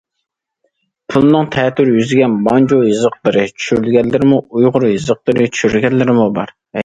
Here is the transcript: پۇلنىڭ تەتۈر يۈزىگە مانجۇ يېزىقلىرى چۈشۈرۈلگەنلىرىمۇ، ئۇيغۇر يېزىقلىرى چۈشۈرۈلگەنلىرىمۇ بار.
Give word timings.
پۇلنىڭ 1.13 1.49
تەتۈر 1.55 1.91
يۈزىگە 1.97 2.29
مانجۇ 2.47 2.79
يېزىقلىرى 2.87 3.43
چۈشۈرۈلگەنلىرىمۇ، 3.51 4.41
ئۇيغۇر 4.47 4.89
يېزىقلىرى 4.93 5.49
چۈشۈرۈلگەنلىرىمۇ 5.59 6.29
بار. 6.39 6.57